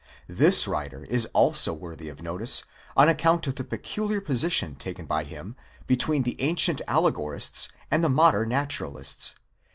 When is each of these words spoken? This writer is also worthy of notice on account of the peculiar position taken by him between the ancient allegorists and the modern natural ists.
This 0.27 0.67
writer 0.67 1.05
is 1.05 1.27
also 1.27 1.75
worthy 1.75 2.09
of 2.09 2.23
notice 2.23 2.63
on 2.97 3.07
account 3.07 3.45
of 3.45 3.53
the 3.53 3.63
peculiar 3.63 4.19
position 4.19 4.73
taken 4.73 5.05
by 5.05 5.23
him 5.25 5.55
between 5.85 6.23
the 6.23 6.41
ancient 6.41 6.81
allegorists 6.87 7.69
and 7.91 8.03
the 8.03 8.09
modern 8.09 8.49
natural 8.49 8.97
ists. 8.97 9.35